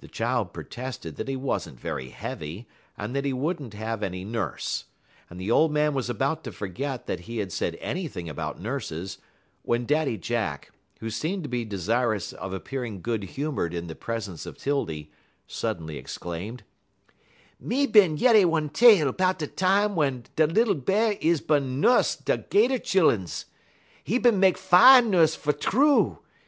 [0.00, 2.66] The child protested that he was n't very heavy,
[2.98, 4.86] and that he would n't have any nurse,
[5.30, 9.18] and the old man was about to forget that he had said anything about nurses,
[9.62, 14.44] when Daddy Jack, who seemed to be desirous of appearing good humored in the presence
[14.44, 15.12] of 'Tildy,
[15.46, 16.64] suddenly exclaimed:
[17.60, 22.16] "Me bin yeddy one tale 'bout da tam w'en da lil Bear is bin nuss
[22.16, 23.44] da 'Gator chilluns.
[24.04, 26.18] 'E bin mek fine nuss fer true.